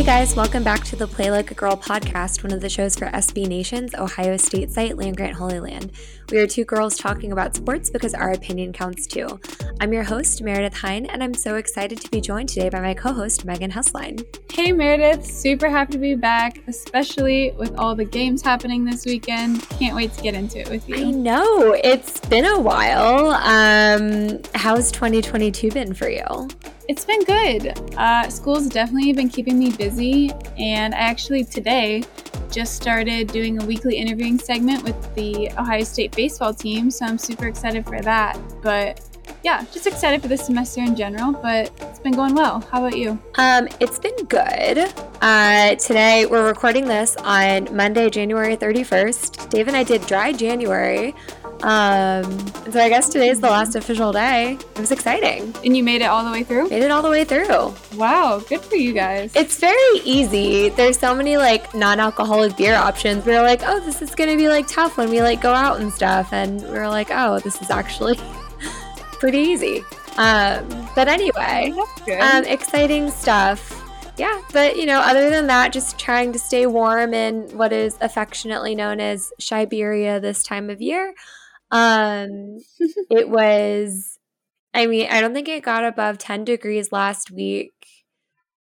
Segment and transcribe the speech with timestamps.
[0.00, 2.96] Hey guys, welcome back to the Play Like a Girl podcast, one of the shows
[2.96, 5.92] for SB Nation's Ohio State site, Land Grant Holy Land.
[6.32, 9.38] We are two girls talking about sports because our opinion counts too.
[9.78, 12.94] I'm your host, Meredith Hine, and I'm so excited to be joined today by my
[12.94, 14.24] co host, Megan Husline.
[14.50, 19.68] Hey Meredith, super happy to be back, especially with all the games happening this weekend.
[19.68, 20.96] Can't wait to get into it with you.
[20.96, 23.32] I know, it's been a while.
[23.32, 26.48] Um, how's 2022 been for you?
[26.90, 27.94] It's been good.
[27.96, 32.02] Uh, school's definitely been keeping me busy, and I actually today
[32.50, 37.16] just started doing a weekly interviewing segment with the Ohio State baseball team, so I'm
[37.16, 38.40] super excited for that.
[38.60, 39.00] But
[39.44, 42.58] yeah, just excited for the semester in general, but it's been going well.
[42.72, 43.16] How about you?
[43.36, 44.92] Um, it's been good.
[45.20, 49.48] Uh, today we're recording this on Monday, January 31st.
[49.48, 51.14] Dave and I did dry January.
[51.62, 52.24] Um,
[52.70, 54.52] so I guess today's the last official day.
[54.54, 55.54] It was exciting.
[55.64, 56.68] And you made it all the way through?
[56.70, 57.74] Made it all the way through.
[57.96, 59.34] Wow, good for you guys.
[59.34, 60.70] It's very easy.
[60.70, 63.24] There's so many like non-alcoholic beer options.
[63.26, 65.80] We are like, oh, this is gonna be like tough when we like go out
[65.80, 66.32] and stuff.
[66.32, 68.18] And we are like, oh, this is actually
[69.12, 69.84] pretty easy.
[70.16, 71.72] Um, but anyway,
[72.20, 73.76] um, exciting stuff
[74.20, 77.96] yeah, but you know, other than that, just trying to stay warm in what is
[78.02, 81.14] affectionately known as Siberia this time of year.
[81.70, 82.58] Um,
[83.10, 84.18] it was,
[84.74, 87.72] I mean, I don't think it got above 10 degrees last week.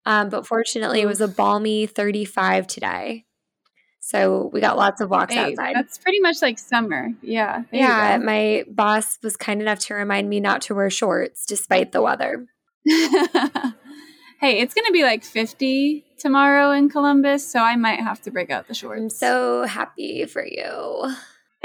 [0.06, 3.24] Um, but fortunately, it was a balmy 35 today.
[4.00, 5.74] So we got lots of walks hey, outside.
[5.74, 7.08] That's pretty much like summer.
[7.22, 7.62] Yeah.
[7.72, 8.18] Yeah.
[8.18, 12.46] My boss was kind enough to remind me not to wear shorts despite the weather.
[12.84, 17.50] hey, it's going to be like 50 tomorrow in Columbus.
[17.50, 19.00] So I might have to break out the shorts.
[19.00, 21.14] I'm so happy for you.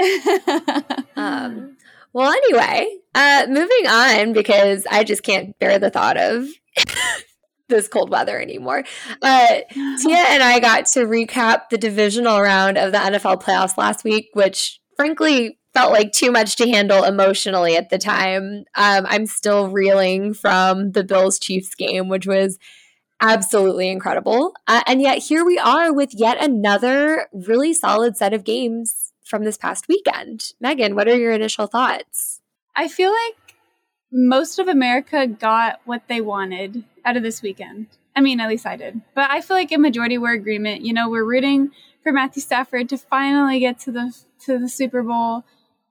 [1.16, 1.76] um,
[2.12, 6.48] well, anyway, uh, moving on because I just can't bear the thought of
[7.68, 8.84] this cold weather anymore.
[9.22, 14.04] Uh, Tia and I got to recap the divisional round of the NFL playoffs last
[14.04, 18.64] week, which frankly felt like too much to handle emotionally at the time.
[18.74, 22.58] Um, I'm still reeling from the Bills Chiefs game, which was
[23.20, 24.54] absolutely incredible.
[24.66, 28.99] Uh, and yet here we are with yet another really solid set of games
[29.30, 30.52] from this past weekend.
[30.60, 32.40] Megan, what are your initial thoughts?
[32.76, 33.54] I feel like
[34.12, 37.86] most of America got what they wanted out of this weekend.
[38.14, 39.00] I mean, at least I did.
[39.14, 40.84] But I feel like a majority were agreement.
[40.84, 41.70] You know, we're rooting
[42.02, 44.14] for Matthew Stafford to finally get to the
[44.46, 45.44] to the Super Bowl.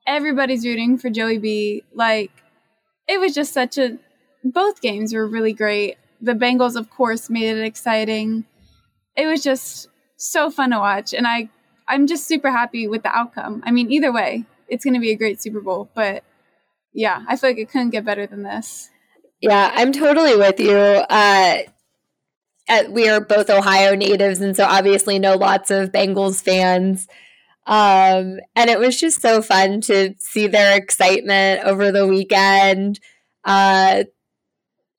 [0.06, 1.82] Everybody's rooting for Joey B.
[1.94, 2.30] Like
[3.08, 3.98] it was just such a
[4.44, 5.96] both games were really great.
[6.20, 8.44] The Bengals of course made it exciting.
[9.16, 11.48] It was just so fun to watch and I
[11.90, 13.62] I'm just super happy with the outcome.
[13.66, 15.90] I mean, either way, it's going to be a great Super Bowl.
[15.94, 16.22] But
[16.92, 18.88] yeah, I feel like it couldn't get better than this.
[19.40, 20.76] Yeah, I'm totally with you.
[20.76, 21.58] Uh,
[22.90, 27.08] we are both Ohio natives, and so obviously know lots of Bengals fans.
[27.66, 33.00] Um, and it was just so fun to see their excitement over the weekend.
[33.44, 34.04] Uh,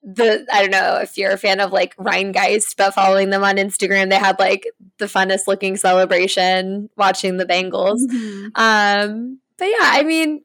[0.03, 3.57] the I don't know if you're a fan of like Rhinegeist, but following them on
[3.57, 4.67] Instagram, they had like
[4.97, 7.99] the funnest looking celebration watching the Bengals.
[8.01, 8.47] Mm-hmm.
[8.55, 10.41] Um, but yeah, I mean,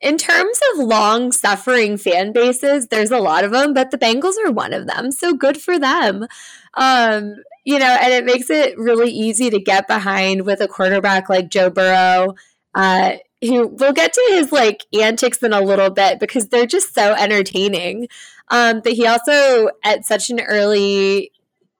[0.00, 4.34] in terms of long suffering fan bases, there's a lot of them, but the Bengals
[4.44, 5.10] are one of them.
[5.10, 6.26] So good for them.
[6.74, 11.28] Um, you know, and it makes it really easy to get behind with a quarterback
[11.28, 12.34] like Joe Burrow.
[12.74, 16.94] Uh, who we'll get to his like antics in a little bit because they're just
[16.94, 18.08] so entertaining.
[18.48, 21.32] Um, but he also, at such an early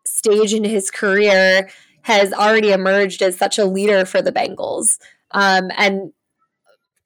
[0.06, 1.68] stage in his career,
[2.02, 4.98] has already emerged as such a leader for the Bengals.
[5.30, 6.12] Um, and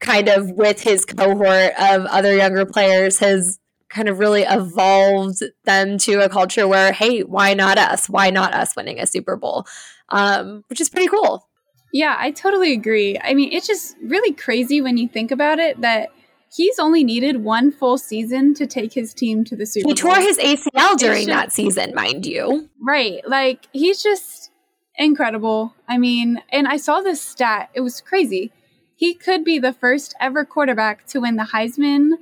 [0.01, 3.59] kind of with his cohort of other younger players has
[3.89, 8.09] kind of really evolved them to a culture where, hey, why not us?
[8.09, 9.67] Why not us winning a Super Bowl?
[10.11, 11.48] Um, which is pretty cool.
[11.93, 13.19] Yeah, I totally agree.
[13.23, 16.11] I mean, it's just really crazy when you think about it that
[16.55, 19.91] he's only needed one full season to take his team to the Super Bowl.
[19.91, 22.69] He tore his ACL during that season, mind you.
[22.81, 23.27] Right.
[23.27, 24.51] Like, he's just
[24.97, 25.75] incredible.
[25.89, 28.53] I mean, and I saw this stat, it was crazy.
[28.97, 32.15] He could be the first ever quarterback to win the Heisman,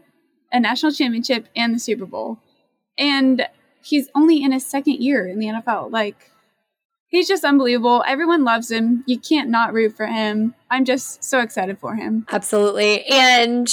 [0.52, 2.38] a national championship, and the Super Bowl.
[2.98, 3.48] And
[3.82, 5.90] he's only in his second year in the NFL.
[5.90, 6.30] Like,
[7.08, 8.04] he's just unbelievable.
[8.06, 9.04] Everyone loves him.
[9.06, 10.54] You can't not root for him.
[10.70, 12.26] I'm just so excited for him.
[12.30, 13.04] Absolutely.
[13.06, 13.72] And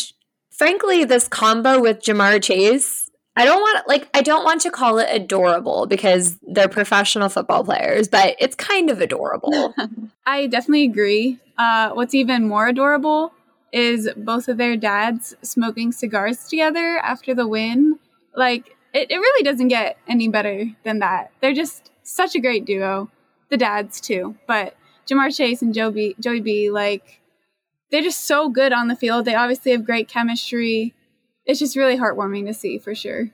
[0.51, 5.00] frankly, this combo with Ja'Marr Chase, I don't want like I don't want to call
[5.00, 9.74] it adorable because they're professional football players, but it's kind of adorable.
[10.25, 11.39] I definitely agree.
[11.57, 13.33] Uh, what's even more adorable
[13.71, 17.97] is both of their dads smoking cigars together after the win.
[18.36, 21.31] Like it, it really doesn't get any better than that.
[21.41, 23.09] They're just such a great duo
[23.53, 24.35] the dads too.
[24.47, 24.75] But
[25.07, 27.21] Ja'Marr Chase and Joey, Joey B, like,
[27.91, 29.25] they're just so good on the field.
[29.25, 30.95] They obviously have great chemistry.
[31.45, 33.29] It's just really heartwarming to see for sure.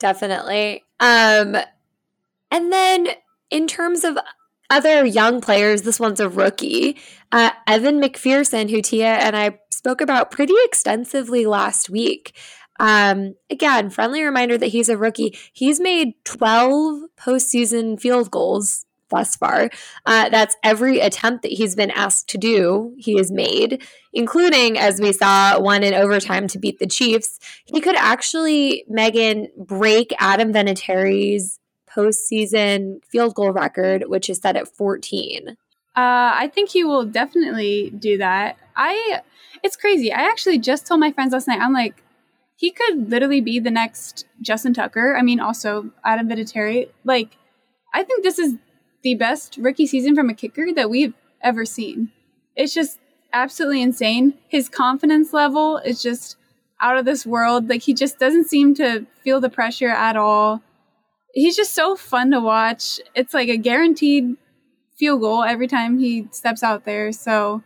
[0.00, 0.84] Definitely.
[0.98, 1.56] Um,
[2.50, 3.08] and then
[3.50, 4.18] in terms of
[4.70, 6.96] other young players, this one's a rookie,
[7.30, 12.36] uh, Evan McPherson, who Tia and I spoke about pretty extensively last week.
[12.80, 15.38] Um, again, friendly reminder that he's a rookie.
[15.52, 19.70] He's made 12 postseason field goals thus far.
[20.06, 25.00] Uh, that's every attempt that he's been asked to do, he has made, including, as
[25.00, 27.38] we saw, one in overtime to beat the Chiefs.
[27.66, 31.58] He could actually, Megan, break Adam Vinatieri's
[31.88, 35.48] postseason field goal record, which is set at 14.
[35.48, 35.54] Uh,
[35.96, 38.56] I think he will definitely do that.
[38.76, 39.20] I,
[39.62, 40.12] it's crazy.
[40.12, 42.02] I actually just told my friends last night, I'm like,
[42.56, 45.16] he could literally be the next Justin Tucker.
[45.16, 46.90] I mean, also Adam Vinatieri.
[47.04, 47.38] Like,
[47.94, 48.56] I think this is
[49.02, 52.10] the best rookie season from a kicker that we've ever seen.
[52.56, 52.98] It's just
[53.32, 54.34] absolutely insane.
[54.48, 56.36] His confidence level is just
[56.80, 57.68] out of this world.
[57.68, 60.62] Like he just doesn't seem to feel the pressure at all.
[61.32, 63.00] He's just so fun to watch.
[63.14, 64.36] It's like a guaranteed
[64.98, 67.12] field goal every time he steps out there.
[67.12, 67.62] So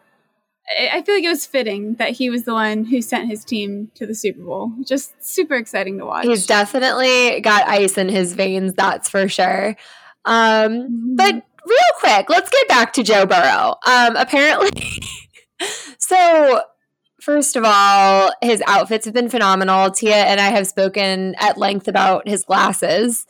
[0.79, 3.91] I feel like it was fitting that he was the one who sent his team
[3.97, 4.73] to the Super Bowl.
[4.87, 6.25] Just super exciting to watch.
[6.25, 9.77] He's definitely got ice in his veins, that's for sure.
[10.25, 11.17] Um, mm-hmm.
[11.17, 11.35] But
[11.67, 13.77] real quick, let's get back to Joe Burrow.
[13.87, 14.71] Um, apparently,
[15.99, 16.63] so
[17.21, 19.91] first of all, his outfits have been phenomenal.
[19.91, 23.27] Tia and I have spoken at length about his glasses.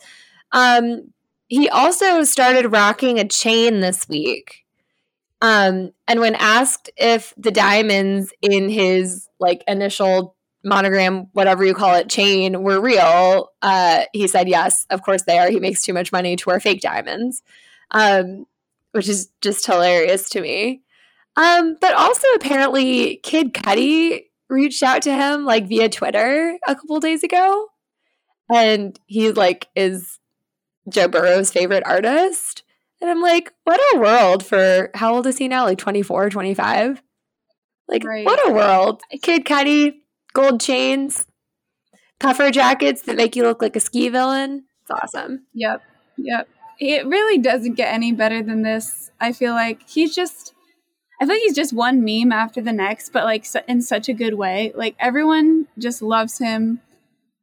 [0.51, 1.13] Um,
[1.47, 4.65] he also started rocking a chain this week.
[5.41, 10.34] Um, and when asked if the diamonds in his like initial
[10.65, 15.37] monogram, whatever you call it, chain were real, uh, he said, yes, of course they
[15.37, 15.49] are.
[15.49, 17.43] He makes too much money to wear fake diamonds,
[17.91, 18.45] um,
[18.91, 20.81] which is just hilarious to me.
[21.37, 26.99] Um, but also, apparently, Kid Cudi reached out to him like via Twitter a couple
[26.99, 27.67] days ago.
[28.53, 30.19] And he like is
[30.87, 32.63] Joe Burrow's favorite artist.
[33.01, 35.65] And I'm like, what a world for how old is he now?
[35.65, 37.01] Like 24, 25?
[37.87, 38.25] Like, right.
[38.25, 39.01] what a world.
[39.21, 39.95] Kid Cudi,
[40.35, 41.25] gold chains,
[42.19, 44.65] puffer jackets that make you look like a ski villain.
[44.83, 45.47] It's awesome.
[45.55, 45.81] Yep.
[46.17, 46.47] Yep.
[46.79, 49.09] It really doesn't get any better than this.
[49.19, 50.53] I feel like he's just
[51.19, 54.13] I feel like he's just one meme after the next, but like in such a
[54.13, 54.73] good way.
[54.75, 56.81] Like everyone just loves him.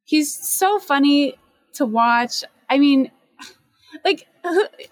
[0.04, 1.34] He's so funny
[1.74, 2.44] to watch.
[2.68, 3.10] I mean,
[4.04, 4.26] like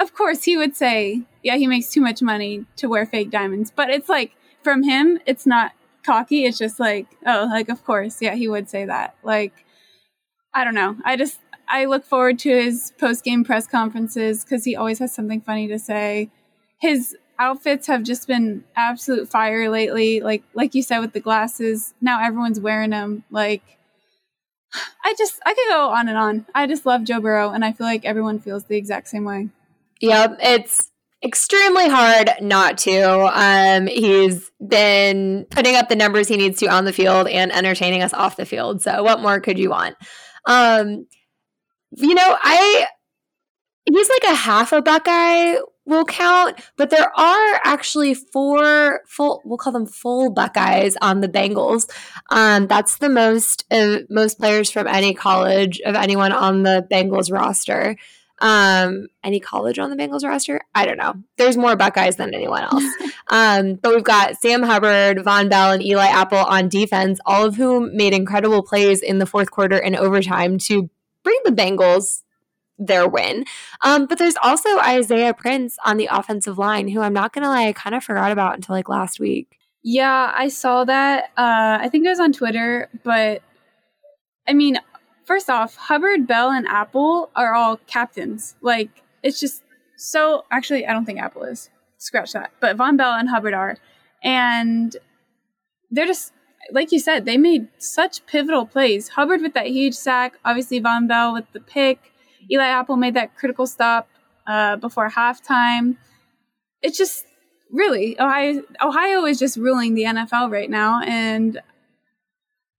[0.00, 3.71] of course he would say, yeah, he makes too much money to wear fake diamonds,
[3.71, 5.73] but it's like from him, it's not
[6.04, 6.45] cocky.
[6.45, 9.16] It's just like, oh, like of course, yeah, he would say that.
[9.23, 9.52] Like,
[10.54, 10.97] I don't know.
[11.04, 15.14] I just I look forward to his post game press conferences because he always has
[15.14, 16.30] something funny to say.
[16.80, 20.21] His outfits have just been absolute fire lately.
[20.21, 23.25] Like like you said with the glasses, now everyone's wearing them.
[23.30, 23.62] Like.
[25.04, 26.47] I just I could go on and on.
[26.54, 29.49] I just love Joe Burrow and I feel like everyone feels the exact same way.
[30.00, 30.92] Yeah, it's
[31.23, 33.31] extremely hard not to.
[33.33, 38.03] Um, he's been putting up the numbers he needs to on the field and entertaining
[38.03, 38.83] us off the field.
[38.83, 39.97] So, what more could you want?
[40.47, 41.07] Um,
[41.97, 42.87] you know, I
[43.85, 49.43] he's like a half a Buckeye will count, but there are actually four full.
[49.45, 51.91] We'll call them full Buckeyes on the Bengals.
[52.31, 57.33] Um, that's the most uh, most players from any college of anyone on the Bengals
[57.33, 57.97] roster.
[58.40, 60.62] Um, any college on the Bengals roster?
[60.75, 61.14] I don't know.
[61.37, 62.85] There's more Buckeyes than anyone else.
[63.28, 67.56] um, but we've got Sam Hubbard, Vonn Bell, and Eli Apple on defense, all of
[67.56, 70.88] whom made incredible plays in the fourth quarter and overtime to
[71.23, 72.23] bring the Bengals
[72.78, 73.44] their win.
[73.82, 77.66] Um, but there's also Isaiah Prince on the offensive line, who I'm not gonna lie,
[77.66, 79.59] I kind of forgot about until like last week.
[79.82, 81.25] Yeah, I saw that.
[81.37, 83.42] Uh, I think it was on Twitter, but
[84.49, 84.78] I mean,
[85.30, 88.56] first off, Hubbard, Bell, and Apple are all captains.
[88.62, 88.90] Like,
[89.22, 89.62] it's just
[89.96, 90.44] so.
[90.50, 91.70] Actually, I don't think Apple is.
[91.99, 92.50] Scratch that.
[92.58, 93.76] But Vonn Bell and Hubbard are.
[94.25, 94.96] And
[95.88, 96.32] they're just,
[96.72, 99.10] like you said, they made such pivotal plays.
[99.10, 102.10] Hubbard with that huge sack, obviously, Vonn Bell with the pick.
[102.50, 104.08] Eli Apple made that critical stop
[104.49, 105.96] uh, before halftime.
[106.82, 107.25] It's just
[107.70, 108.62] really Ohio.
[108.82, 111.60] Ohio is just ruling the NFL right now, and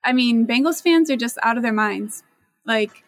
[0.04, 2.24] I mean, Bengals fans are just out of their minds.
[2.66, 3.04] Like,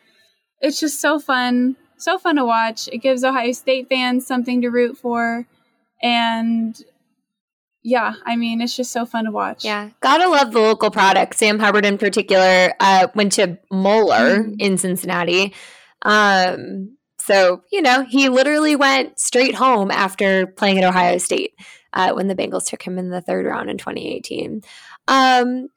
[0.62, 2.88] it's just so fun, so fun to watch.
[2.91, 5.45] It gives Ohio State fans something to root for.
[6.01, 6.81] And
[7.83, 9.65] yeah, I mean, it's just so fun to watch.
[9.65, 9.89] Yeah.
[10.00, 11.36] Gotta love the local product.
[11.36, 14.53] Sam Hubbard, in particular, uh, went to Moeller mm-hmm.
[14.60, 15.53] in Cincinnati.
[16.01, 21.53] Um, so, you know, he literally went straight home after playing at Ohio State
[21.93, 24.62] uh, when the Bengals took him in the third round in 2018.
[25.07, 25.67] Um,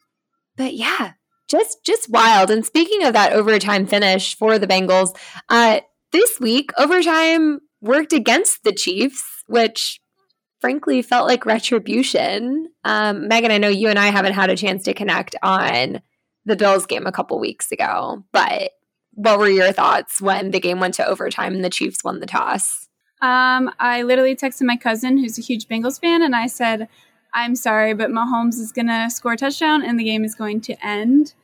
[0.57, 1.13] but yeah,
[1.49, 2.51] just just wild.
[2.51, 5.17] And speaking of that overtime finish for the Bengals,
[5.49, 5.81] uh,
[6.13, 10.01] this week overtime worked against the Chiefs, which
[10.61, 12.69] frankly felt like retribution.
[12.85, 16.01] Um, Megan, I know you and I haven't had a chance to connect on
[16.45, 18.71] the Bills game a couple weeks ago, but
[19.13, 22.27] what were your thoughts when the game went to overtime and the Chiefs won the
[22.27, 22.89] toss?
[23.23, 26.89] Um, I literally texted my cousin, who's a huge Bengals fan, and I said,
[27.37, 30.63] I'm sorry, but Mahomes is going to score a touchdown and the game is going
[30.63, 31.35] to end.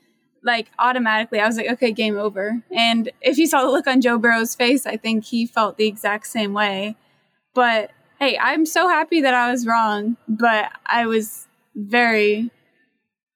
[0.42, 2.62] Like automatically, I was like, okay, game over.
[2.75, 5.87] And if you saw the look on Joe Burrow's face, I think he felt the
[5.87, 6.96] exact same way.
[7.54, 11.46] But hey, I'm so happy that I was wrong, but I was
[11.76, 12.50] very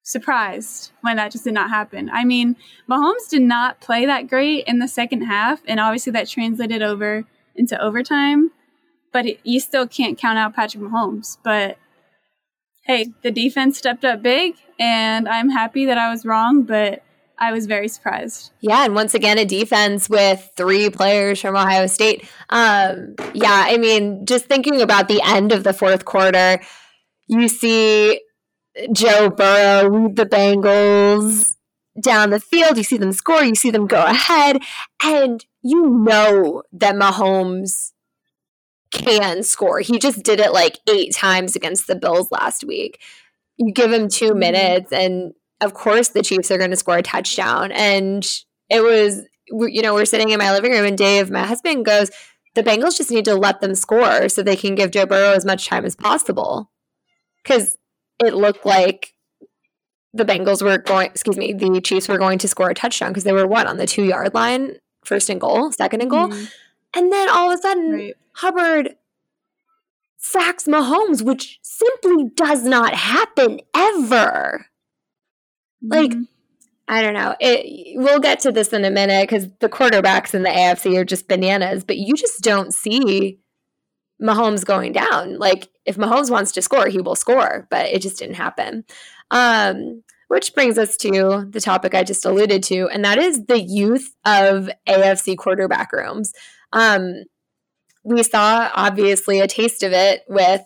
[0.03, 2.09] surprised when that just did not happen.
[2.09, 2.57] I mean,
[2.89, 7.25] Mahomes did not play that great in the second half, and obviously that translated over
[7.55, 8.51] into overtime.
[9.13, 11.37] But it, you still can't count out Patrick Mahomes.
[11.45, 11.79] But
[12.87, 17.03] hey, the defense stepped up big, and I'm happy that I was wrong, but
[17.39, 18.53] I was very surprised.
[18.61, 22.25] Yeah, and once again, a defense with three players from Ohio State.
[22.49, 26.61] Um, yeah, I mean, just thinking about the end of the fourth quarter,
[27.27, 28.21] you see
[28.93, 31.57] Joe Burrow lead the Bengals
[32.01, 32.77] down the field.
[32.77, 34.63] You see them score, you see them go ahead,
[35.03, 37.93] and you know that Mahomes
[38.97, 39.81] can score.
[39.81, 43.01] He just did it like eight times against the Bills last week.
[43.57, 44.39] You give him two mm-hmm.
[44.39, 47.73] minutes, and of course, the Chiefs are going to score a touchdown.
[47.73, 48.27] And
[48.69, 52.11] it was, you know, we're sitting in my living room, and Dave, my husband, goes,
[52.55, 55.45] The Bengals just need to let them score so they can give Joe Burrow as
[55.45, 56.71] much time as possible.
[57.43, 57.77] Because
[58.25, 59.15] it looked like
[60.13, 63.25] the Bengals were going, excuse me, the Chiefs were going to score a touchdown because
[63.25, 66.29] they were what on the two yard line, first and goal, second and goal.
[66.29, 66.45] Mm-hmm.
[66.97, 68.15] And then all of a sudden, right.
[68.37, 68.97] Hubbard
[70.19, 74.67] sacks Mahomes, which simply does not happen ever.
[75.83, 75.89] Mm-hmm.
[75.89, 76.13] Like,
[76.87, 77.35] I don't know.
[77.41, 81.05] It, we'll get to this in a minute because the quarterbacks in the AFC are
[81.05, 83.39] just bananas, but you just don't see
[84.23, 85.39] Mahomes going down.
[85.39, 88.85] Like, if Mahomes wants to score, he will score, but it just didn't happen.
[89.31, 93.63] Um, which brings us to the topic I just alluded to, and that is the
[93.63, 96.33] youth of AFC quarterback rooms.
[96.73, 97.25] Um,
[98.07, 100.63] we saw obviously a taste of it with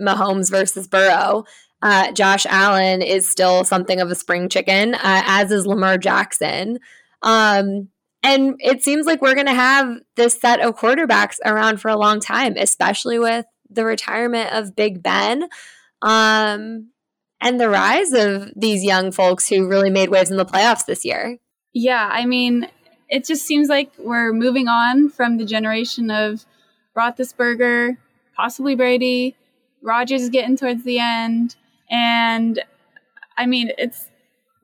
[0.00, 1.44] Mahomes versus Burrow.
[1.80, 6.78] Uh, Josh Allen is still something of a spring chicken, uh, as is Lamar Jackson.
[7.22, 7.88] Um,
[8.22, 11.96] and it seems like we're going to have this set of quarterbacks around for a
[11.96, 15.48] long time, especially with the retirement of Big Ben
[16.02, 16.90] um,
[17.40, 21.04] and the rise of these young folks who really made waves in the playoffs this
[21.06, 21.38] year.
[21.72, 22.68] Yeah, I mean,
[23.08, 26.44] it just seems like we're moving on from the generation of
[26.96, 27.96] Roethlisberger,
[28.36, 29.36] possibly Brady.
[29.82, 31.56] Rodgers is getting towards the end.
[31.90, 32.62] And
[33.36, 34.08] I mean, it's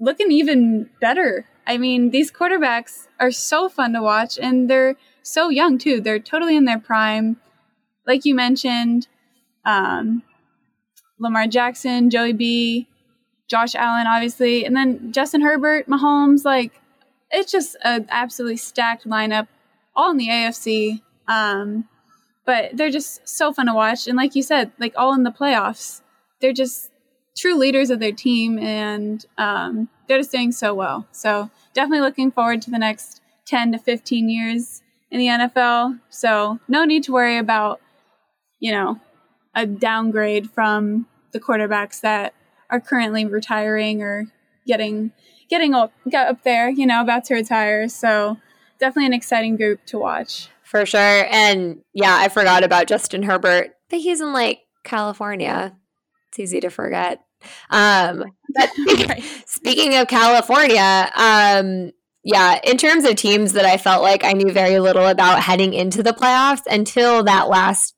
[0.01, 1.47] looking even better.
[1.67, 6.01] I mean, these quarterbacks are so fun to watch and they're so young too.
[6.01, 7.37] They're totally in their prime.
[8.07, 9.09] Like you mentioned,
[9.67, 10.23] um,
[11.19, 12.89] Lamar Jackson, Joey B,
[13.49, 16.45] Josh Allen, obviously, and then Justin Herbert, Mahomes.
[16.45, 16.81] Like,
[17.31, 19.49] it's just an absolutely stacked lineup,
[19.97, 21.03] all in the AFC.
[21.27, 21.89] Um,
[22.49, 24.07] but they're just so fun to watch.
[24.07, 26.01] And like you said, like all in the playoffs,
[26.41, 26.91] they're just
[27.37, 31.07] true leaders of their team and um, they're just doing so well.
[31.13, 36.01] So definitely looking forward to the next 10 to 15 years in the NFL.
[36.09, 37.83] So no need to worry about,
[38.61, 38.99] you know,
[39.55, 42.33] a downgrade from the quarterbacks that
[42.71, 44.25] are currently retiring or
[44.67, 45.13] getting
[45.51, 47.91] getting up, up there, you know, about to retire.
[47.91, 48.39] So
[48.81, 50.49] definitely an exciting group to watch.
[50.69, 51.27] For sure.
[51.31, 55.75] And yeah, I forgot about Justin Herbert, but he's in like California.
[56.29, 57.23] It's easy to forget.
[57.71, 58.71] Um, but
[59.47, 64.53] speaking of California, um, yeah, in terms of teams that I felt like I knew
[64.53, 67.95] very little about heading into the playoffs until that last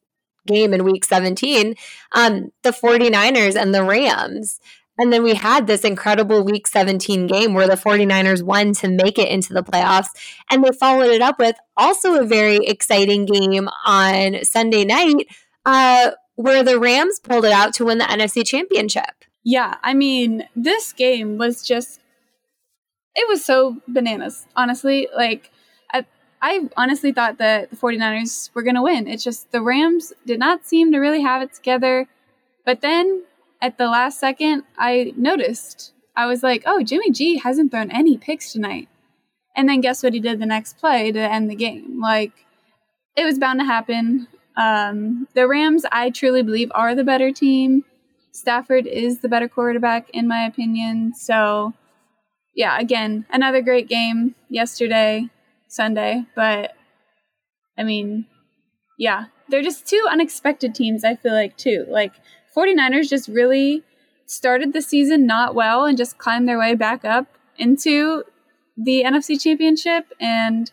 [0.47, 1.75] game in week 17,
[2.13, 4.61] um, the 49ers and the Rams.
[5.01, 9.19] And then we had this incredible week 17 game where the 49ers won to make
[9.19, 10.09] it into the playoffs.
[10.51, 15.27] And they followed it up with also a very exciting game on Sunday night
[15.65, 19.25] uh, where the Rams pulled it out to win the NFC championship.
[19.43, 21.99] Yeah, I mean, this game was just,
[23.15, 25.09] it was so bananas, honestly.
[25.17, 25.51] Like,
[25.91, 26.05] I,
[26.43, 29.09] I honestly thought that the 49ers were going to win.
[29.09, 32.07] It's just the Rams did not seem to really have it together.
[32.67, 33.23] But then
[33.61, 35.93] at the last second, I noticed.
[36.17, 38.89] I was like, oh, Jimmy G hasn't thrown any picks tonight.
[39.57, 42.01] And then guess what he did the next play to end the game?
[42.01, 42.33] Like,
[43.17, 44.29] it was bound to happen.
[44.57, 47.85] Um, the Rams, I truly believe, are the better team.
[48.33, 51.15] Stafford is the better quarterback, in my opinion.
[51.15, 51.75] So,
[52.55, 55.29] yeah, again, another great game yesterday,
[55.69, 56.27] Sunday.
[56.37, 56.75] But,
[57.77, 58.27] I mean,
[58.99, 61.87] yeah, they're just two unexpected teams, I feel like, too.
[61.89, 62.13] Like,
[62.57, 63.83] 49ers just really
[64.27, 67.27] started the season not well and just climbed their way back up
[67.59, 68.25] into
[68.77, 70.13] the NFC Championship.
[70.21, 70.71] And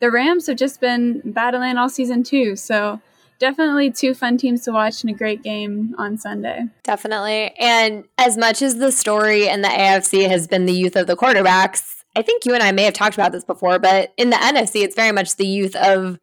[0.00, 2.56] the Rams have just been battling all season too.
[2.56, 3.00] So
[3.38, 6.66] definitely two fun teams to watch and a great game on Sunday.
[6.82, 7.54] Definitely.
[7.58, 11.16] And as much as the story in the AFC has been the youth of the
[11.16, 14.36] quarterbacks, I think you and I may have talked about this before, but in the
[14.36, 16.18] NFC, it's very much the youth of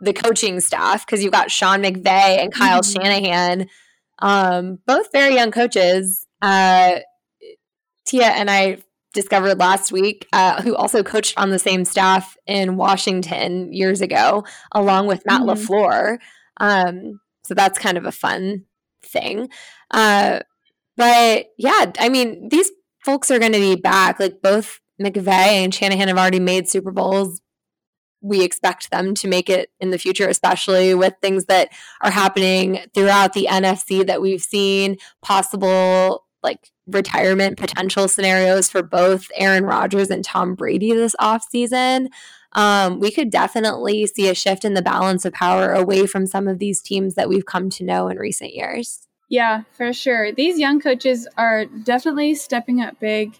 [0.00, 3.00] the coaching staff because you've got Sean McVay and Kyle mm-hmm.
[3.00, 3.68] Shanahan
[4.20, 6.26] um, both very young coaches.
[6.42, 7.00] Uh,
[8.06, 8.78] Tia and I
[9.12, 14.44] discovered last week, uh, who also coached on the same staff in Washington years ago,
[14.72, 15.50] along with Matt mm-hmm.
[15.50, 16.18] LaFleur.
[16.58, 18.64] Um, so that's kind of a fun
[19.02, 19.48] thing.
[19.90, 20.40] Uh,
[20.96, 22.70] but yeah, I mean, these
[23.04, 24.20] folks are going to be back.
[24.20, 27.40] Like both McVay and Shanahan have already made Super Bowls
[28.20, 32.80] we expect them to make it in the future, especially with things that are happening
[32.94, 40.10] throughout the NFC that we've seen, possible like retirement potential scenarios for both Aaron Rodgers
[40.10, 42.08] and Tom Brady this offseason.
[42.52, 46.48] Um, we could definitely see a shift in the balance of power away from some
[46.48, 49.06] of these teams that we've come to know in recent years.
[49.28, 50.32] Yeah, for sure.
[50.32, 53.38] These young coaches are definitely stepping up big.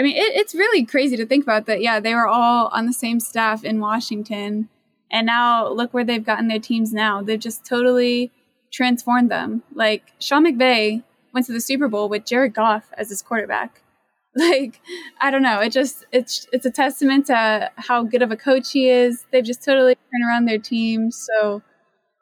[0.00, 1.82] I mean, it, it's really crazy to think about that.
[1.82, 4.70] Yeah, they were all on the same staff in Washington,
[5.12, 7.20] and now look where they've gotten their teams now.
[7.20, 8.30] They've just totally
[8.72, 9.62] transformed them.
[9.74, 11.02] Like Sean McVay
[11.34, 13.82] went to the Super Bowl with Jared Goff as his quarterback.
[14.36, 14.80] Like,
[15.20, 15.58] I don't know.
[15.58, 19.26] It just it's it's a testament to how good of a coach he is.
[19.32, 21.10] They've just totally turned around their team.
[21.10, 21.62] So,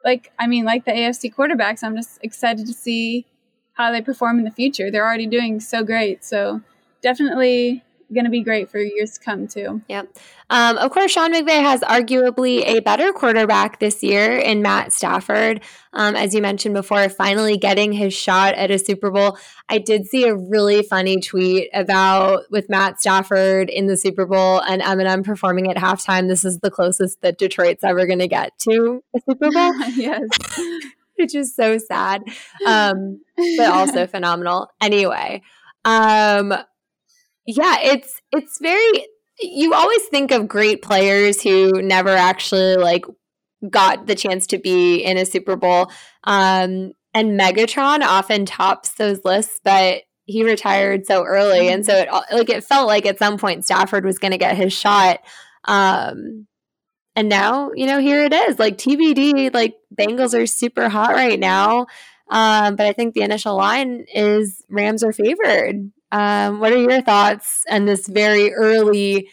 [0.03, 3.27] like, I mean, like the AFC quarterbacks, I'm just excited to see
[3.73, 4.89] how they perform in the future.
[4.89, 6.25] They're already doing so great.
[6.25, 6.61] So
[7.01, 7.83] definitely
[8.13, 9.81] going to be great for years to come too.
[9.87, 10.17] Yep.
[10.49, 15.61] Um, of course, Sean McVay has arguably a better quarterback this year in Matt Stafford.
[15.93, 19.37] Um, as you mentioned before, finally getting his shot at a Super Bowl.
[19.69, 24.61] I did see a really funny tweet about with Matt Stafford in the Super Bowl
[24.61, 26.27] and Eminem performing at halftime.
[26.27, 29.73] This is the closest that Detroit's ever going to get to a Super Bowl.
[29.95, 30.27] yes.
[31.15, 32.23] Which is so sad,
[32.65, 33.19] um,
[33.57, 34.71] but also phenomenal.
[34.79, 35.41] Anyway,
[35.83, 36.53] um,
[37.45, 39.05] yeah, it's it's very
[39.41, 43.05] you always think of great players who never actually like
[43.69, 45.91] got the chance to be in a Super Bowl.
[46.23, 52.09] Um, and Megatron often tops those lists, but he retired so early, and so it
[52.31, 55.19] like it felt like at some point Stafford was going to get his shot.
[55.65, 56.45] Um,
[57.15, 59.53] and now you know here it is, like TBD.
[59.53, 61.87] Like Bengals are super hot right now,
[62.29, 65.91] um, but I think the initial line is Rams are favored.
[66.11, 69.29] Um, what are your thoughts on this very early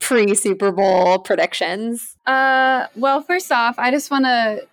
[0.00, 2.16] pre Super Bowl predictions?
[2.26, 4.66] Uh, well, first off, I just want to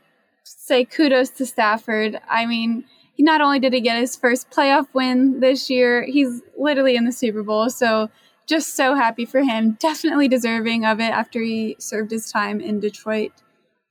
[0.43, 2.19] say kudos to Stafford.
[2.29, 6.41] I mean, he not only did he get his first playoff win this year, he's
[6.57, 7.69] literally in the Super Bowl.
[7.69, 8.09] So
[8.47, 9.77] just so happy for him.
[9.79, 13.31] Definitely deserving of it after he served his time in Detroit.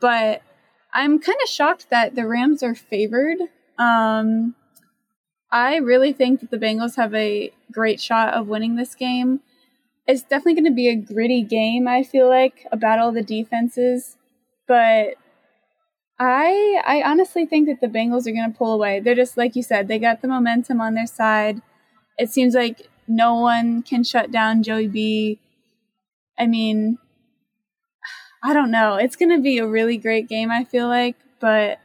[0.00, 0.42] But
[0.92, 3.38] I'm kind of shocked that the Rams are favored.
[3.78, 4.54] Um,
[5.52, 9.40] I really think that the Bengals have a great shot of winning this game.
[10.06, 13.22] it's definitely going to be a gritty game, I feel like, a battle of the
[13.22, 14.16] defenses.
[14.66, 15.14] But
[16.18, 19.00] I I honestly think that the Bengals are going to pull away.
[19.00, 21.62] They're just like you said, they got the momentum on their side.
[22.18, 25.40] It seems like no one can shut down Joey B.
[26.38, 26.98] I mean,
[28.44, 28.96] I don't know.
[28.96, 31.78] It's going to be a really great game, I feel like, but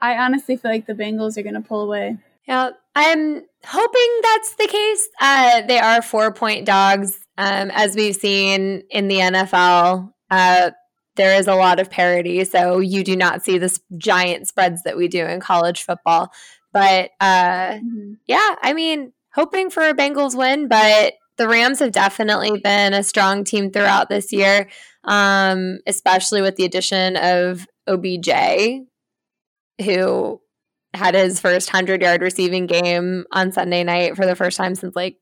[0.00, 2.18] I honestly feel like the Bengals are going to pull away.
[2.46, 5.08] Yeah, I'm hoping that's the case.
[5.20, 10.12] Uh, they are four point dogs, um, as we've seen in the NFL.
[10.28, 10.72] Uh,
[11.14, 14.96] there is a lot of parity, so you do not see this giant spreads that
[14.96, 16.32] we do in college football.
[16.72, 18.14] But uh, mm-hmm.
[18.26, 23.04] yeah, I mean, hoping for a Bengals win, but the Rams have definitely been a
[23.04, 24.68] strong team throughout this year,
[25.04, 28.28] um, especially with the addition of OBJ,
[29.84, 30.40] who
[30.98, 34.94] had his first 100 yard receiving game on Sunday night for the first time since
[34.94, 35.16] like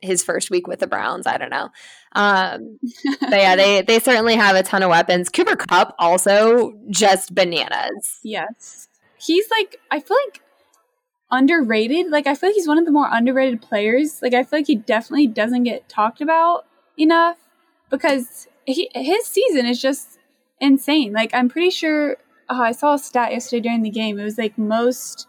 [0.00, 1.26] his first week with the Browns.
[1.26, 1.68] I don't know.
[2.12, 2.78] Um,
[3.20, 5.28] but yeah, they, they certainly have a ton of weapons.
[5.28, 8.20] Cooper Kupp also just bananas.
[8.22, 8.88] Yes.
[9.18, 10.42] He's like, I feel like
[11.30, 12.10] underrated.
[12.10, 14.20] Like, I feel like he's one of the more underrated players.
[14.22, 16.66] Like, I feel like he definitely doesn't get talked about
[16.98, 17.38] enough
[17.90, 20.18] because he, his season is just
[20.60, 21.12] insane.
[21.12, 22.16] Like, I'm pretty sure
[22.48, 24.18] oh, I saw a stat yesterday during the game.
[24.18, 25.26] It was like most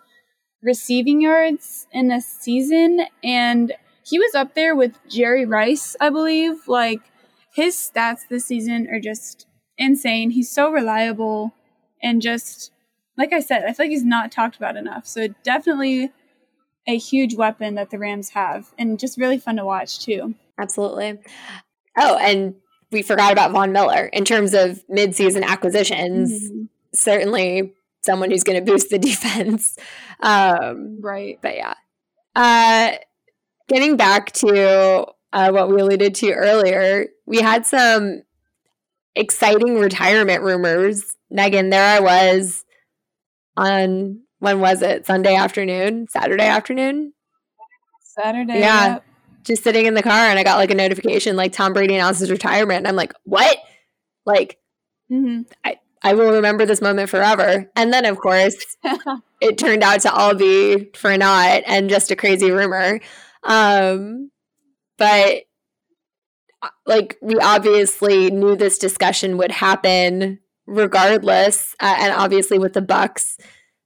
[0.62, 3.74] receiving yards in a season, and
[4.04, 6.68] he was up there with Jerry Rice, I believe.
[6.68, 7.02] Like
[7.54, 9.48] his stats this season are just
[9.78, 10.32] insane.
[10.32, 11.54] He's so reliable
[12.02, 12.72] and just
[13.18, 15.08] like I said, I feel like he's not talked about enough.
[15.08, 16.12] So definitely
[16.88, 20.36] a huge weapon that the Rams have and just really fun to watch too.
[20.60, 21.18] Absolutely.
[21.98, 22.56] Oh, and
[22.92, 26.32] we forgot about Von Miller in terms of midseason acquisitions.
[26.32, 29.78] Mm-hmm certainly someone who's going to boost the defense.
[30.22, 31.40] Um, right.
[31.42, 31.74] But yeah.
[32.36, 32.98] Uh,
[33.68, 38.24] getting back to uh, what we alluded to earlier, we had some
[39.16, 41.16] exciting retirement rumors.
[41.30, 42.66] Megan, there I was
[43.58, 45.06] on when was it?
[45.06, 47.14] Sunday afternoon, Saturday afternoon,
[48.02, 48.60] Saturday.
[48.60, 49.06] Yeah, yep.
[49.44, 52.30] just sitting in the car, and I got like a notification like Tom Brady announces
[52.30, 52.88] retirement.
[52.88, 53.58] I'm like, what?
[54.26, 54.58] Like,
[55.12, 55.44] mm-hmm.
[55.64, 57.68] I I will remember this moment forever.
[57.76, 58.78] And then, of course,
[59.42, 63.00] it turned out to all be for naught and just a crazy rumor.
[63.42, 64.30] Um,
[65.00, 65.46] but
[66.62, 71.76] uh, like, we obviously knew this discussion would happen regardless.
[71.80, 73.40] Uh, and obviously, with the Bucs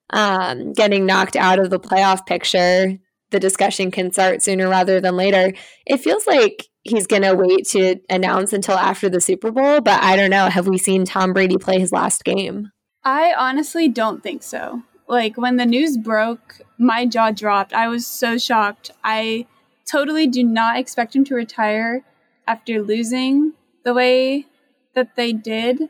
[0.10, 3.00] um, getting knocked out of the playoff picture,
[3.32, 5.54] the discussion can start sooner rather than later.
[5.86, 10.02] It feels like he's going to wait to announce until after the Super Bowl, but
[10.02, 10.50] I don't know.
[10.50, 12.72] Have we seen Tom Brady play his last game?
[13.04, 14.82] I honestly don't think so.
[15.08, 17.74] Like when the news broke, my jaw dropped.
[17.74, 18.92] I was so shocked.
[19.04, 19.48] I
[19.90, 22.04] totally do not expect him to retire
[22.48, 24.46] after losing the way
[24.94, 25.90] that they did.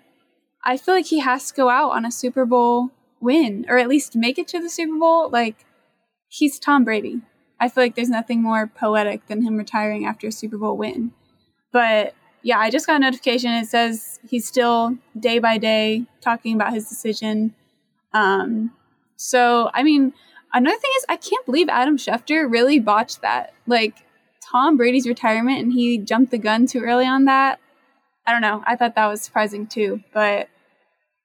[0.63, 3.89] I feel like he has to go out on a Super Bowl win or at
[3.89, 5.29] least make it to the Super Bowl.
[5.29, 5.65] Like
[6.29, 7.21] he's Tom Brady.
[7.59, 11.11] I feel like there's nothing more poetic than him retiring after a Super Bowl win.
[11.73, 13.51] But yeah, I just got a notification.
[13.51, 17.53] It says he's still day by day talking about his decision.
[18.13, 18.71] Um,
[19.17, 20.13] so, I mean,
[20.53, 23.53] another thing is, I can't believe Adam Schefter really botched that.
[23.67, 24.05] Like,
[24.49, 27.59] Tom Brady's retirement and he jumped the gun too early on that.
[28.25, 28.63] I don't know.
[28.65, 30.01] I thought that was surprising too.
[30.13, 30.49] But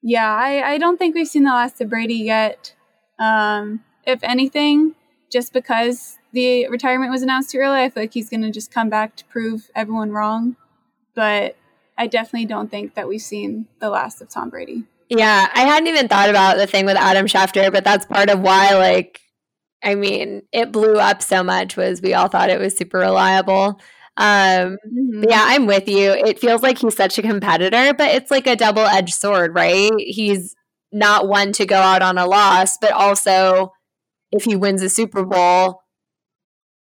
[0.02, 2.74] yeah, I, I don't think we've seen the last of Brady yet.
[3.18, 4.94] Um, if anything,
[5.30, 8.70] just because the retirement was announced too early, I feel like he's going to just
[8.70, 10.56] come back to prove everyone wrong.
[11.14, 11.56] But
[11.96, 14.84] I definitely don't think that we've seen the last of Tom Brady.
[15.08, 18.40] Yeah, I hadn't even thought about the thing with Adam Schefter, but that's part of
[18.40, 19.20] why, like,
[19.82, 23.80] I mean, it blew up so much was we all thought it was super reliable.
[24.16, 25.24] Um, mm-hmm.
[25.28, 26.12] yeah, I'm with you.
[26.12, 29.92] It feels like he's such a competitor, but it's like a double edged sword, right?
[29.98, 30.54] He's
[30.90, 33.72] not one to go out on a loss, but also
[34.34, 35.82] if he wins a Super Bowl,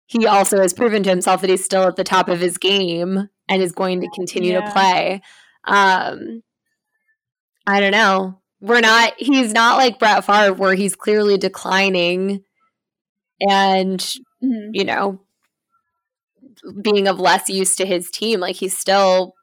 [0.06, 3.28] he also has proven to himself that he's still at the top of his game
[3.48, 4.60] and is going to continue yeah.
[4.60, 5.22] to play.
[5.64, 6.42] Um,
[7.66, 8.40] I don't know.
[8.60, 12.44] We're not, he's not like Brett Favre where he's clearly declining
[13.40, 14.70] and, mm-hmm.
[14.72, 15.20] you know,
[16.82, 18.38] being of less use to his team.
[18.38, 19.34] Like he's still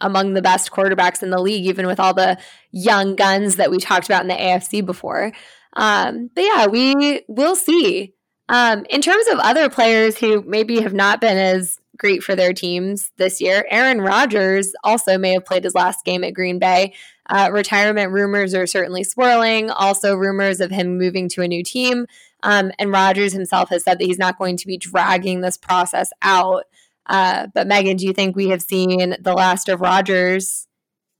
[0.00, 2.38] among the best quarterbacks in the league, even with all the
[2.70, 5.32] young guns that we talked about in the AFC before.
[5.74, 8.14] Um, but yeah, we will see.
[8.48, 12.52] Um, in terms of other players who maybe have not been as great for their
[12.52, 16.92] teams this year, Aaron Rodgers also may have played his last game at Green Bay.
[17.30, 19.70] Uh, retirement rumors are certainly swirling.
[19.70, 22.06] Also, rumors of him moving to a new team.
[22.42, 26.10] Um, and Rodgers himself has said that he's not going to be dragging this process
[26.20, 26.64] out.
[27.06, 30.66] Uh, but Megan, do you think we have seen the last of Rodgers,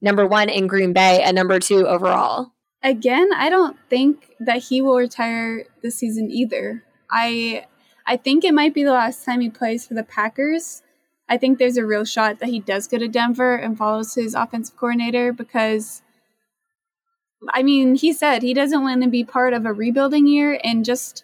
[0.01, 2.51] number one in Green Bay and number two overall?
[2.83, 6.83] Again, I don't think that he will retire this season either.
[7.09, 7.65] I
[8.05, 10.81] I think it might be the last time he plays for the Packers.
[11.29, 14.35] I think there's a real shot that he does go to Denver and follows his
[14.35, 16.01] offensive coordinator because
[17.49, 20.85] I mean, he said he doesn't want to be part of a rebuilding year and
[20.85, 21.23] just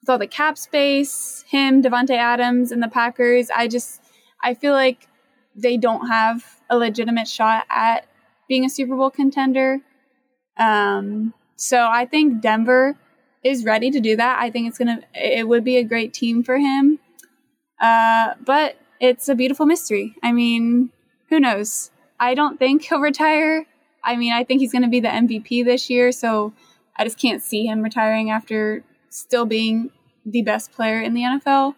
[0.00, 4.00] with all the cap space, him, Davante Adams, and the Packers, I just
[4.42, 5.08] I feel like
[5.54, 8.06] they don't have a legitimate shot at
[8.48, 9.80] being a Super Bowl contender.
[10.60, 12.96] Um, so I think Denver
[13.42, 14.38] is ready to do that.
[14.40, 17.00] I think it's gonna it would be a great team for him.
[17.80, 20.14] Uh, but it's a beautiful mystery.
[20.22, 20.90] I mean,
[21.30, 21.90] who knows?
[22.20, 23.66] I don't think he'll retire.
[24.04, 26.52] I mean, I think he's going to be the MVP this year, so
[26.96, 29.90] I just can't see him retiring after still being
[30.24, 31.74] the best player in the NFL.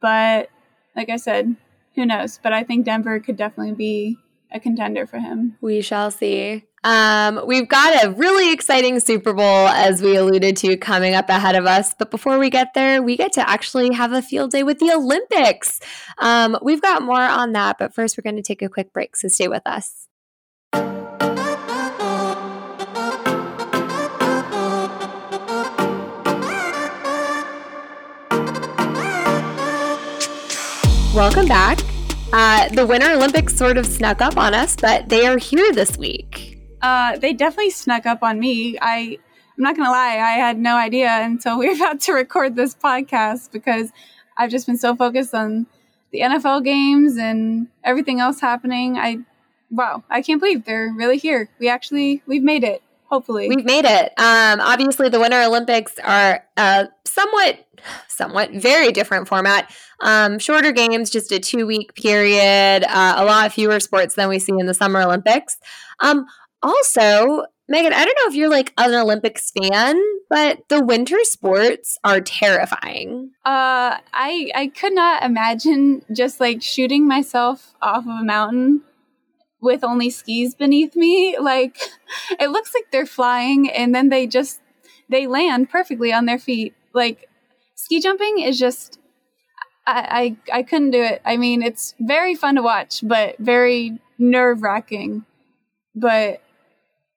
[0.00, 0.50] But
[0.94, 1.56] like I said,
[1.94, 2.38] who knows?
[2.42, 4.18] But I think Denver could definitely be
[4.54, 5.56] a contender for him.
[5.60, 6.64] We shall see.
[6.84, 11.56] Um, we've got a really exciting Super Bowl, as we alluded to, coming up ahead
[11.56, 11.94] of us.
[11.98, 14.92] But before we get there, we get to actually have a field day with the
[14.92, 15.80] Olympics.
[16.18, 19.16] Um, we've got more on that, but first, we're going to take a quick break,
[19.16, 20.08] so stay with us.
[31.14, 31.78] Welcome back.
[32.36, 35.96] Uh, the Winter Olympics sort of snuck up on us, but they are here this
[35.96, 36.58] week.
[36.82, 38.76] Uh, they definitely snuck up on me.
[38.82, 39.20] I,
[39.56, 42.74] I'm not gonna lie, I had no idea until we were about to record this
[42.74, 43.92] podcast because
[44.36, 45.68] I've just been so focused on
[46.10, 48.98] the NFL games and everything else happening.
[48.98, 49.18] I,
[49.70, 51.48] wow, I can't believe they're really here.
[51.60, 52.82] We actually, we've made it.
[53.10, 54.12] Hopefully, we've made it.
[54.18, 57.63] Um, obviously, the Winter Olympics are uh, somewhat,
[58.08, 59.70] somewhat very different format.
[60.00, 62.84] Um, shorter games, just a two week period.
[62.84, 65.58] Uh, a lot fewer sports than we see in the Summer Olympics.
[66.00, 66.26] Um,
[66.62, 71.98] also, Megan, I don't know if you're like an Olympics fan, but the winter sports
[72.04, 73.30] are terrifying.
[73.44, 78.82] Uh, I I could not imagine just like shooting myself off of a mountain
[79.60, 81.38] with only skis beneath me.
[81.38, 81.78] Like
[82.38, 84.60] it looks like they're flying and then they just
[85.08, 86.74] they land perfectly on their feet.
[86.92, 87.28] Like
[87.74, 88.98] ski jumping is just
[89.86, 91.20] I I, I couldn't do it.
[91.24, 95.24] I mean, it's very fun to watch, but very nerve wracking.
[95.94, 96.42] But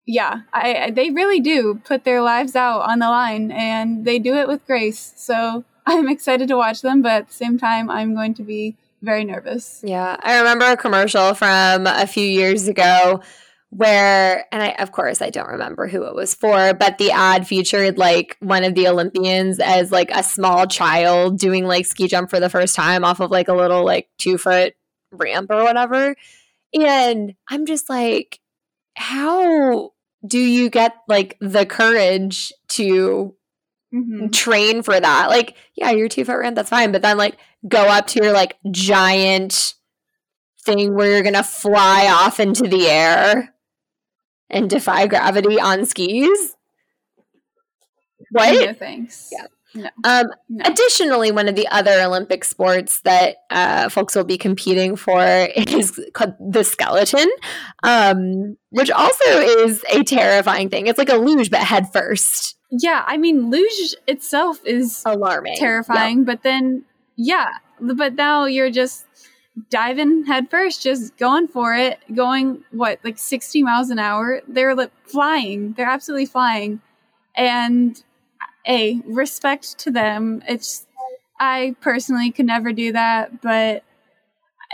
[0.05, 4.35] yeah, I they really do put their lives out on the line and they do
[4.35, 5.13] it with grace.
[5.17, 8.77] So I'm excited to watch them, but at the same time I'm going to be
[9.01, 9.81] very nervous.
[9.85, 10.17] Yeah.
[10.21, 13.21] I remember a commercial from a few years ago
[13.69, 17.47] where and I of course I don't remember who it was for, but the ad
[17.47, 22.29] featured like one of the Olympians as like a small child doing like ski jump
[22.29, 24.75] for the first time off of like a little like two foot
[25.11, 26.15] ramp or whatever.
[26.73, 28.39] And I'm just like,
[28.95, 29.91] how
[30.25, 33.35] do you get like the courage to
[33.93, 34.29] mm-hmm.
[34.29, 35.29] train for that?
[35.29, 38.33] Like, yeah, your two foot ramp, that's fine, but then like go up to your
[38.33, 39.73] like giant
[40.63, 43.53] thing where you're gonna fly off into the air
[44.49, 46.55] and defy gravity on skis.
[48.31, 48.53] What?
[48.53, 49.29] No thanks.
[49.31, 49.47] Yeah.
[49.75, 49.89] No.
[50.03, 50.63] Um, no.
[50.65, 55.21] Additionally, one of the other Olympic sports that uh, folks will be competing for
[55.55, 57.29] is called the skeleton,
[57.83, 60.87] um, which also is a terrifying thing.
[60.87, 62.55] It's like a luge, but head first.
[62.71, 66.25] Yeah, I mean, luge itself is alarming, terrifying, yep.
[66.25, 66.83] but then
[67.15, 69.05] yeah, but now you're just
[69.69, 74.41] diving headfirst, just going for it, going what like 60 miles an hour.
[74.47, 75.73] They're like flying.
[75.73, 76.81] They're absolutely flying.
[77.35, 78.01] And
[78.67, 80.43] a respect to them.
[80.47, 80.85] It's
[81.39, 83.83] I personally could never do that, but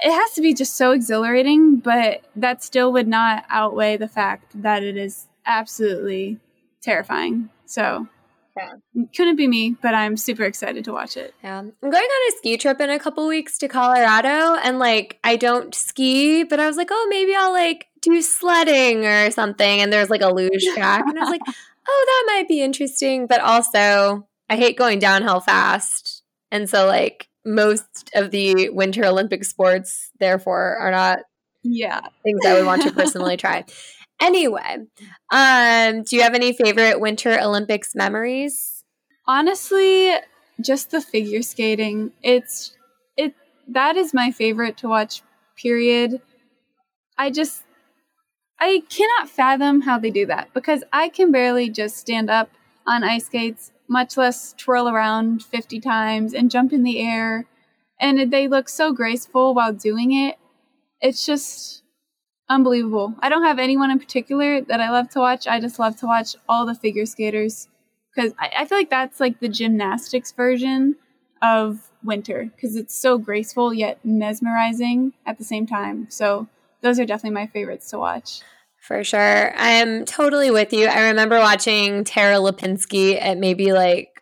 [0.03, 4.61] it has to be just so exhilarating, but that still would not outweigh the fact
[4.61, 6.39] that it is absolutely
[6.81, 7.49] terrifying.
[7.65, 8.07] So
[8.55, 9.05] yeah.
[9.15, 11.33] Couldn't be me, but I'm super excited to watch it.
[11.43, 11.59] Yeah.
[11.59, 15.37] I'm going on a ski trip in a couple weeks to Colorado and like I
[15.37, 19.91] don't ski, but I was like, "Oh, maybe I'll like do sledding or something." And
[19.91, 21.41] there's like a luge track and I was like,
[21.87, 26.23] "Oh, that might be interesting." But also, I hate going downhill fast.
[26.51, 31.19] And so like most of the winter Olympic sports therefore are not
[31.63, 33.65] yeah, things I would want to personally try.
[34.21, 34.87] Anyway,
[35.31, 38.83] um, do you have any favorite Winter Olympics memories?
[39.27, 40.13] Honestly,
[40.61, 42.11] just the figure skating.
[42.21, 42.75] It's
[43.17, 43.33] it
[43.67, 45.21] that is my favorite to watch.
[45.57, 46.21] Period.
[47.17, 47.63] I just
[48.59, 52.49] I cannot fathom how they do that because I can barely just stand up
[52.87, 57.45] on ice skates, much less twirl around 50 times and jump in the air.
[57.99, 60.37] and they look so graceful while doing it.
[61.01, 61.82] It's just
[62.49, 63.15] unbelievable.
[63.19, 65.47] I don't have anyone in particular that I love to watch.
[65.47, 67.67] I just love to watch all the figure skaters
[68.13, 70.95] because I, I feel like that's like the gymnastics version
[71.41, 76.07] of winter because it's so graceful yet mesmerizing at the same time.
[76.09, 76.47] So
[76.81, 78.41] those are definitely my favorites to watch.
[78.81, 79.53] For sure.
[79.55, 80.87] I'm totally with you.
[80.87, 84.21] I remember watching Tara Lipinski at maybe like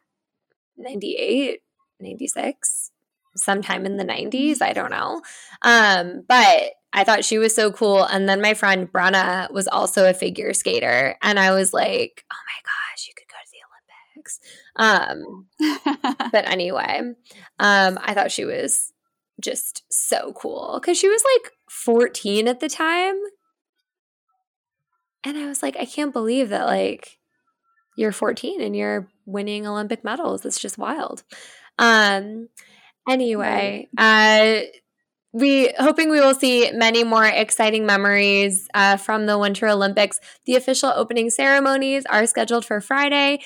[0.77, 1.61] 98,
[1.99, 2.91] 96,
[3.35, 4.61] sometime in the 90s.
[4.61, 5.21] I don't know.
[5.63, 8.03] Um, but I thought she was so cool.
[8.03, 11.15] And then my friend Brenna was also a figure skater.
[11.21, 13.61] And I was like, oh my gosh, you could go to the
[14.17, 14.39] Olympics.
[15.95, 17.13] Um, but anyway,
[17.59, 18.91] um, I thought she was
[19.39, 23.15] just so cool because she was like 14 at the time.
[25.23, 27.19] And I was like, I can't believe that, like,
[27.95, 30.45] you're 14 and you're winning Olympic medals.
[30.45, 31.23] It's just wild.
[31.77, 32.49] Um,
[33.07, 34.61] anyway, uh,
[35.33, 40.19] we hoping we will see many more exciting memories uh, from the Winter Olympics.
[40.45, 43.39] The official opening ceremonies are scheduled for Friday.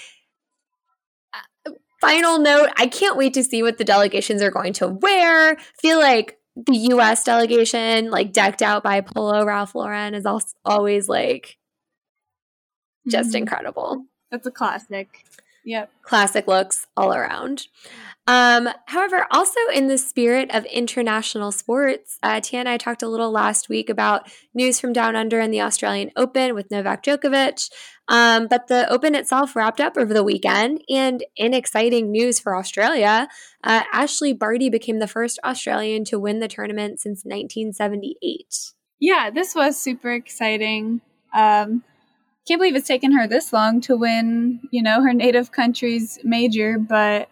[1.34, 1.71] Uh,
[2.02, 5.58] final note: I can't wait to see what the delegations are going to wear.
[5.80, 7.24] Feel like the U.S.
[7.24, 11.58] delegation, like decked out by Polo Ralph Lauren, is also always like
[13.08, 13.38] just mm-hmm.
[13.38, 14.06] incredible.
[14.32, 15.24] That's a classic.
[15.65, 15.91] Yep.
[16.04, 17.67] Classic looks all around.
[18.28, 23.08] Um, however, also in the spirit of international sports, uh, Tia and I talked a
[23.08, 27.69] little last week about news from Down Under and the Australian Open with Novak Djokovic.
[28.08, 30.82] Um, but the Open itself wrapped up over the weekend.
[30.89, 33.28] And in exciting news for Australia,
[33.63, 38.73] uh, Ashleigh Barty became the first Australian to win the tournament since 1978.
[38.99, 41.01] Yeah, this was super exciting.
[41.36, 41.84] Um,
[42.48, 46.78] can't believe it's taken her this long to win, you know, her native country's major,
[46.78, 47.30] but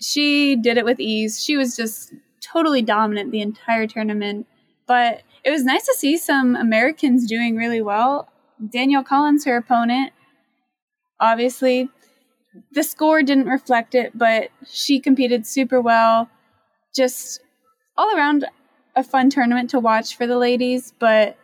[0.00, 1.42] she did it with ease.
[1.42, 4.46] She was just totally dominant the entire tournament.
[4.86, 8.28] But it was nice to see some Americans doing really well.
[8.72, 10.12] Danielle Collins, her opponent,
[11.18, 11.88] obviously,
[12.72, 16.28] the score didn't reflect it, but she competed super well.
[16.94, 17.40] Just
[17.96, 18.46] all around
[18.96, 21.36] a fun tournament to watch for the ladies, but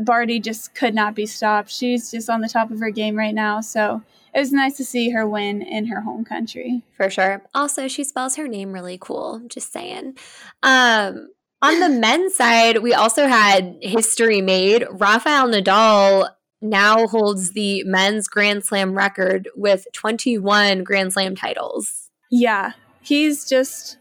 [0.00, 1.70] Barty just could not be stopped.
[1.70, 3.60] She's just on the top of her game right now.
[3.60, 4.02] So
[4.34, 6.82] it was nice to see her win in her home country.
[6.96, 7.42] For sure.
[7.54, 9.42] Also, she spells her name really cool.
[9.46, 10.16] Just saying.
[10.62, 11.28] Um,
[11.62, 14.86] on the men's side, we also had history made.
[14.90, 16.30] Rafael Nadal
[16.60, 22.10] now holds the men's Grand Slam record with 21 Grand Slam titles.
[22.30, 23.98] Yeah, he's just,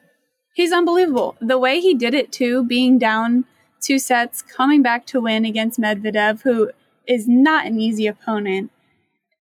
[0.55, 1.35] he's unbelievable.
[1.39, 3.45] The way he did it, too, being down
[3.83, 6.71] two sets, coming back to win against Medvedev, who
[7.07, 8.71] is not an easy opponent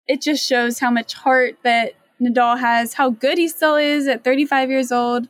[0.07, 4.25] it just shows how much heart that Nadal has, how good he still is at
[4.25, 5.29] 35 years old.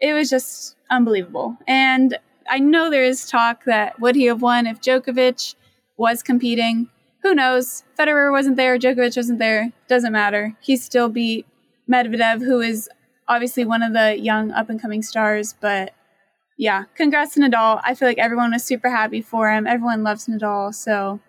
[0.00, 1.56] It was just unbelievable.
[1.66, 5.54] And I know there is talk that would he have won if Djokovic
[5.96, 6.88] was competing?
[7.22, 7.82] Who knows?
[7.98, 9.72] Federer wasn't there, Djokovic wasn't there.
[9.88, 10.56] Doesn't matter.
[10.60, 11.46] He still beat
[11.90, 12.88] Medvedev, who is
[13.26, 15.54] obviously one of the young up and coming stars.
[15.60, 15.94] But
[16.58, 17.80] yeah, congrats to Nadal.
[17.84, 19.66] I feel like everyone was super happy for him.
[19.66, 20.74] Everyone loves Nadal.
[20.74, 21.20] So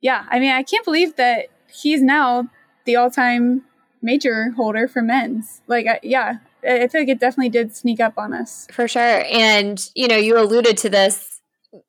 [0.00, 2.48] yeah, I mean, I can't believe that he's now
[2.84, 3.62] the all-time
[4.02, 5.62] major holder for men's.
[5.66, 9.24] Like, uh, yeah, I feel like it definitely did sneak up on us for sure.
[9.30, 11.40] And you know, you alluded to this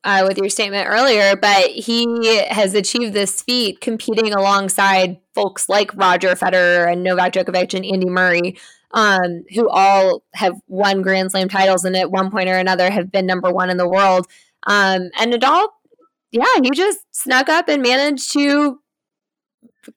[0.03, 5.93] uh, with your statement earlier, but he has achieved this feat competing alongside folks like
[5.95, 8.57] Roger Federer and Novak Djokovic and Andy Murray,
[8.93, 13.11] um, who all have won Grand Slam titles and at one point or another have
[13.11, 14.27] been number one in the world.
[14.67, 15.67] Um, and Nadal,
[16.31, 18.79] yeah, he just snuck up and managed to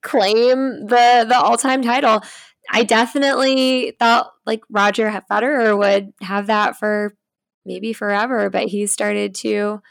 [0.02, 2.22] claim the the all time title.
[2.70, 7.14] I definitely thought like Roger Federer would have that for
[7.64, 9.82] maybe forever, but he started to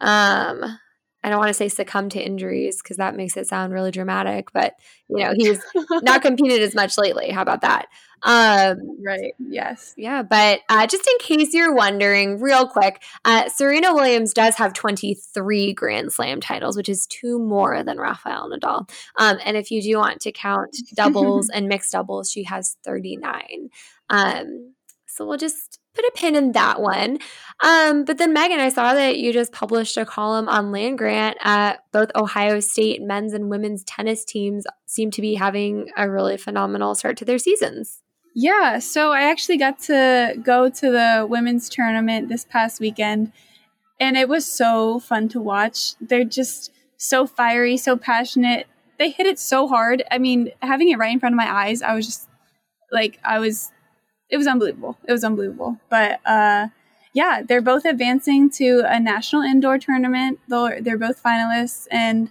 [0.00, 0.64] um
[1.22, 4.52] I don't want to say succumb to injuries because that makes it sound really dramatic,
[4.52, 4.74] but
[5.08, 7.30] you know, he's not competed as much lately.
[7.30, 7.86] How about that?
[8.22, 9.34] Um, right.
[9.38, 9.94] Yes.
[9.96, 10.22] Yeah.
[10.22, 15.74] But uh, just in case you're wondering, real quick, uh, Serena Williams does have 23
[15.74, 18.88] Grand Slam titles, which is two more than Rafael Nadal.
[19.16, 23.68] Um, and if you do want to count doubles and mixed doubles, she has 39.
[24.10, 24.74] Um,
[25.06, 27.18] so we'll just put a pin in that one.
[27.64, 31.38] Um, but then, Megan, I saw that you just published a column on land grant.
[31.40, 36.36] At both Ohio State men's and women's tennis teams seem to be having a really
[36.36, 38.02] phenomenal start to their seasons.
[38.38, 43.32] Yeah, so I actually got to go to the women's tournament this past weekend,
[43.98, 45.94] and it was so fun to watch.
[46.02, 48.66] They're just so fiery, so passionate.
[48.98, 50.02] They hit it so hard.
[50.10, 52.28] I mean, having it right in front of my eyes, I was just
[52.92, 53.72] like, I was
[54.28, 54.98] it was unbelievable.
[55.08, 55.78] It was unbelievable.
[55.88, 56.68] But uh,
[57.14, 60.40] yeah, they're both advancing to a national indoor tournament.
[60.46, 62.30] They're, they're both finalists, and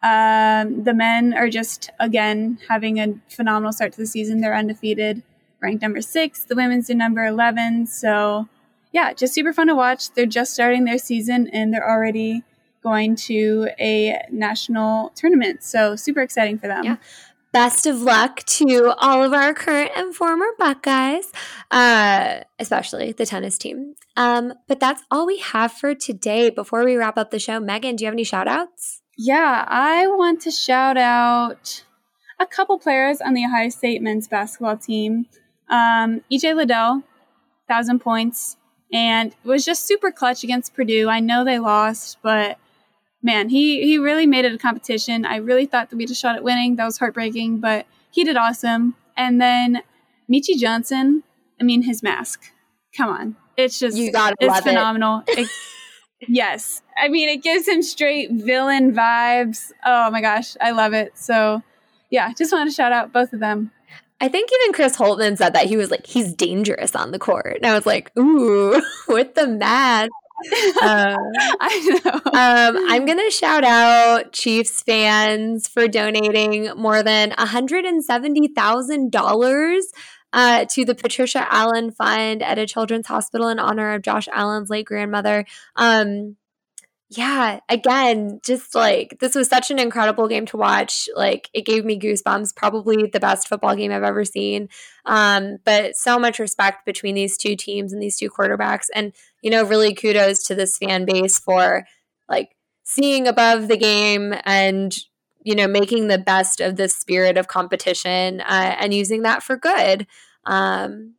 [0.00, 4.40] um, the men are just again having a phenomenal start to the season.
[4.40, 5.24] They're undefeated,
[5.60, 6.44] ranked number six.
[6.44, 7.86] The women's in number eleven.
[7.86, 8.48] So
[8.92, 10.12] yeah, just super fun to watch.
[10.14, 12.42] They're just starting their season, and they're already
[12.82, 15.62] going to a national tournament.
[15.62, 16.84] So super exciting for them.
[16.84, 16.96] Yeah.
[17.52, 21.32] Best of luck to all of our current and former Buckeyes,
[21.72, 23.96] uh, especially the tennis team.
[24.16, 26.50] Um, but that's all we have for today.
[26.50, 29.02] Before we wrap up the show, Megan, do you have any shout outs?
[29.18, 31.84] Yeah, I want to shout out
[32.38, 35.26] a couple players on the Ohio State men's basketball team.
[35.70, 37.02] Um, EJ Liddell,
[37.68, 38.56] thousand points,
[38.92, 41.08] and was just super clutch against Purdue.
[41.08, 42.58] I know they lost, but
[43.22, 45.24] man, he he really made it a competition.
[45.24, 46.76] I really thought that we had a shot at winning.
[46.76, 48.96] That was heartbreaking, but he did awesome.
[49.16, 49.82] And then
[50.30, 51.22] Meechie Johnson,
[51.60, 52.52] I mean, his mask.
[52.96, 55.22] Come on, it's just you got it's phenomenal.
[55.28, 55.48] It.
[56.22, 59.72] It, yes, I mean, it gives him straight villain vibes.
[59.86, 61.16] Oh my gosh, I love it.
[61.16, 61.62] So,
[62.10, 63.70] yeah, just wanted to shout out both of them.
[64.20, 67.56] I think even Chris Holtmann said that he was like, he's dangerous on the court.
[67.56, 70.10] And I was like, ooh, with the mask.
[70.82, 71.16] um,
[71.60, 72.12] I know.
[72.12, 79.80] Um, I'm going to shout out Chiefs fans for donating more than $170,000
[80.32, 84.70] uh, to the Patricia Allen Fund at a children's hospital in honor of Josh Allen's
[84.70, 85.44] late grandmother.
[85.76, 86.36] Um,
[87.12, 91.08] yeah, again, just like this was such an incredible game to watch.
[91.16, 92.54] Like it gave me goosebumps.
[92.54, 94.68] Probably the best football game I've ever seen.
[95.04, 98.86] Um, but so much respect between these two teams and these two quarterbacks.
[98.94, 101.84] And you know, really kudos to this fan base for
[102.28, 102.54] like
[102.84, 104.96] seeing above the game and
[105.42, 109.56] you know making the best of this spirit of competition uh, and using that for
[109.56, 110.06] good.
[110.44, 111.14] Um,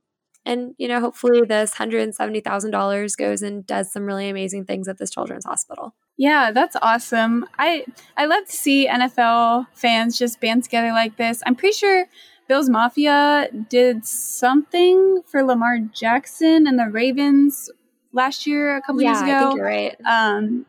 [0.45, 5.09] and you know hopefully this $170000 goes and does some really amazing things at this
[5.09, 5.93] children's hospital.
[6.17, 7.45] Yeah that's awesome.
[7.57, 7.85] I
[8.17, 11.41] i love to see nfl fans just band together like this.
[11.45, 12.05] I'm pretty sure
[12.47, 17.69] bills mafia did something for lamar jackson and the ravens
[18.13, 19.31] last year a couple yeah, years ago.
[19.31, 19.97] I think you're right.
[20.05, 20.65] Um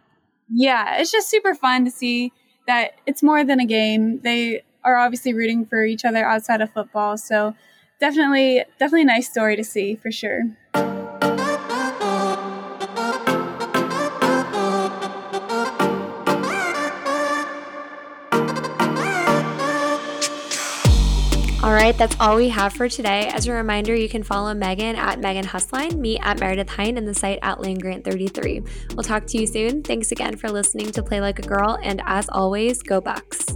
[0.52, 2.32] yeah it's just super fun to see
[2.66, 4.20] that it's more than a game.
[4.20, 7.54] They are obviously rooting for each other outside of football so
[8.03, 10.42] definitely definitely a nice story to see for sure.
[21.62, 23.28] All right, that's all we have for today.
[23.28, 27.07] As a reminder, you can follow Megan at Megan Hustline, me at Meredith Hine, and
[27.07, 28.94] the site at Landgrant33.
[28.96, 29.84] We'll talk to you soon.
[29.84, 33.46] Thanks again for listening to Play Like a Girl, and as always, go Bucks.